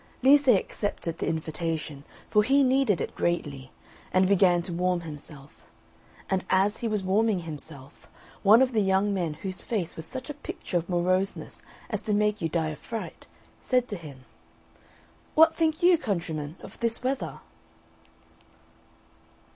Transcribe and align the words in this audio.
Lise 0.23 0.47
accepted 0.47 1.19
the 1.19 1.27
invitation, 1.27 2.05
for 2.31 2.41
he 2.41 2.63
needed 2.63 2.99
it 3.01 3.13
greatly, 3.13 3.69
and 4.11 4.27
began 4.27 4.63
to 4.63 4.73
warm 4.73 5.01
himself. 5.01 5.63
And 6.27 6.43
as 6.49 6.77
he 6.77 6.87
was 6.87 7.03
warming 7.03 7.41
himself, 7.41 8.07
one 8.41 8.63
of 8.63 8.71
the 8.73 8.81
young 8.81 9.13
men 9.13 9.35
whose 9.35 9.61
face 9.61 9.95
was 9.95 10.07
such 10.07 10.27
a 10.27 10.33
picture 10.33 10.77
of 10.77 10.89
moroseness 10.89 11.61
as 11.87 11.99
to 11.99 12.15
make 12.15 12.41
you 12.41 12.49
die 12.49 12.69
of 12.69 12.79
fright, 12.79 13.27
said 13.59 13.87
to 13.89 13.95
him, 13.95 14.25
"What 15.35 15.55
think 15.55 15.83
you, 15.83 15.99
countryman, 15.99 16.55
of 16.61 16.79
this 16.79 17.03
weather?" 17.03 17.39